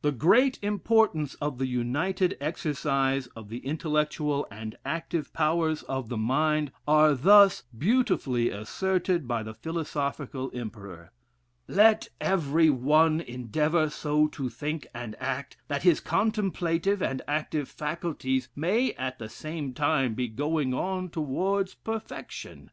[0.00, 6.16] The great importance of the united exercise of the intellectual and active powers of the
[6.16, 11.12] mind, are thus beautifully asserted by the philosophical emperor:
[11.68, 18.48] "Let every one endeavor so to think and act, that his contemplative and active faculties
[18.56, 22.72] may at the same time be going on towards perfection.